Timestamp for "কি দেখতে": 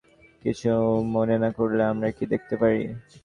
2.17-2.55